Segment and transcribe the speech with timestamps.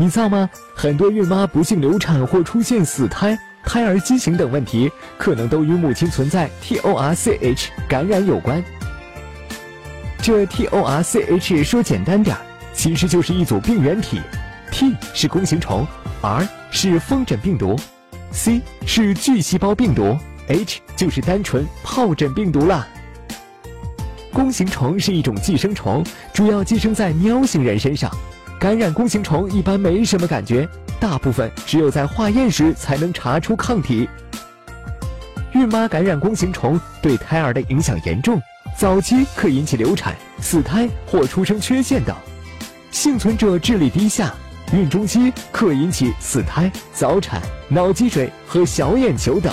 [0.00, 0.48] 你造吗？
[0.74, 8.64] 很多孕妈不幸流产或出现死胎、胎儿畸形等问题，可能都与母亲存在 TORCH 感染有关。
[10.22, 12.40] 这 TORCH 说简单点儿，
[12.72, 14.22] 其实就是一组病原体
[14.70, 15.86] ，T 是弓形虫
[16.22, 17.78] ，R 是风疹病毒
[18.32, 20.16] ，C 是巨细胞病毒
[20.48, 22.88] ，H 就是单纯疱疹病毒啦。
[24.32, 28.10] 弓形虫是一种寄生虫，主要寄生在喵星人身上。
[28.60, 30.68] 感染弓形虫一般没什么感觉，
[31.00, 34.06] 大部分只有在化验时才能查出抗体。
[35.54, 38.38] 孕妈感染弓形虫对胎儿的影响严重，
[38.76, 42.14] 早期可引起流产、死胎或出生缺陷等；
[42.90, 44.30] 幸存者智力低下，
[44.74, 49.50] 孕中期可引起死胎、早产、脑积水和小眼球等；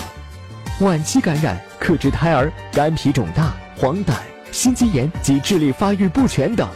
[0.82, 4.12] 晚期感染可致胎儿肝脾肿大、黄疸。
[4.52, 6.68] 心肌炎及智力发育不全等。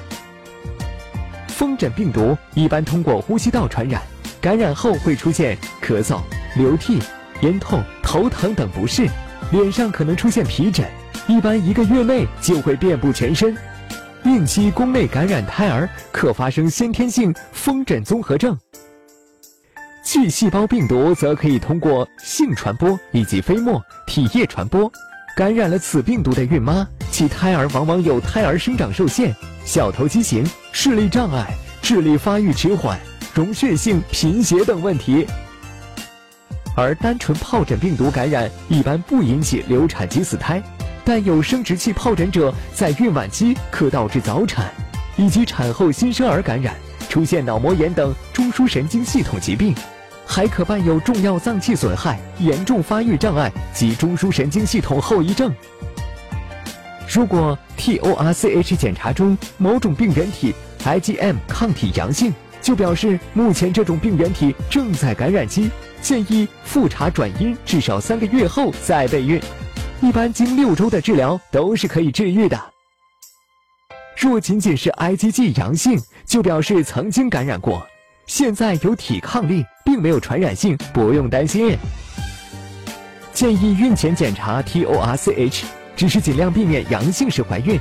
[1.61, 4.01] 风疹病毒一般通过呼吸道传染，
[4.41, 6.19] 感染后会出现咳嗽、
[6.55, 6.97] 流涕、
[7.41, 9.07] 咽痛、头疼等不适，
[9.51, 10.83] 脸上可能出现皮疹，
[11.27, 13.55] 一般一个月内就会遍布全身。
[14.23, 18.57] 孕期宫内感染胎儿可发生先天性风疹综合症。
[20.03, 24.91] 巨细胞病毒则可以通过性传播以及飞沫、体液传播。
[25.35, 26.87] 感染了此病毒的孕妈。
[27.21, 29.31] 其胎儿往往有胎儿生长受限、
[29.63, 32.99] 小头畸形、视力障碍、智力发育迟缓、
[33.31, 35.27] 溶血性贫血等问题。
[36.75, 40.59] 而单纯疱疹病毒感染一般不引起流产及死胎，
[41.05, 44.73] 但有生殖器疱疹者在孕晚期可导致早产，
[45.15, 46.73] 以及产后新生儿感染，
[47.07, 49.75] 出现脑膜炎等中枢神经系统疾病，
[50.25, 55.53] 还可伴有重要脏器损害、严重发育障碍及中枢神经系统后遗症。
[57.13, 65.69] 如果 TORCH 检查中某种病原体 IgM 抗体阳性，就表示目前这种病原体正在感染期，
[66.01, 69.41] 建议复查转阴，至少三个月后再备孕。
[69.99, 72.57] 一般经六周的治疗都是可以治愈的。
[74.15, 77.85] 若仅仅是 IgG 阳性，就表示曾经感染过，
[78.25, 81.77] 现在有抵抗力，并没有传染性，不用担心。
[83.33, 85.80] 建议孕前检查 TORCH。
[86.01, 87.79] 只是尽量避免阳性时怀孕，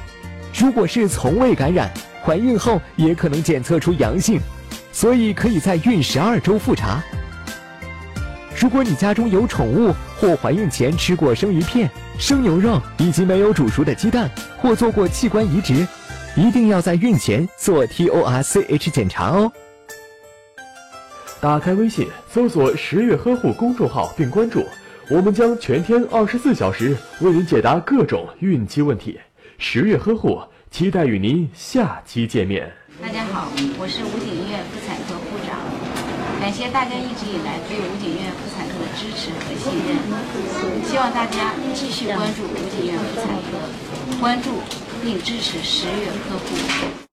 [0.55, 1.91] 如果是从未感染，
[2.23, 4.39] 怀孕后也可能检测出阳性，
[4.93, 7.03] 所以可以在孕十二周复查。
[8.55, 11.89] 如果你家中有宠物或怀孕前吃过生鱼片、
[12.19, 15.89] 生牛肉以及没有煮熟的鸡蛋，或做过器官移植，
[16.37, 19.51] 一定要在孕前做 TORCH 检查哦。
[21.41, 24.63] 打开微信，搜索“十月呵护”公众号并关注。
[25.11, 29.19] 我们将全天二十四小时为您解答各种孕期问题。
[29.59, 30.41] 十月呵护，
[30.71, 32.73] 期待与您下期见面。
[33.03, 35.59] 大家好，我是武警医院妇产科护长，
[36.41, 39.99] 感谢大家一直以来对武警医院妇产科的支持和信任，
[40.87, 44.63] 希望大家继续关注武警医院妇产科，关注
[45.03, 47.10] 并支持十月呵护。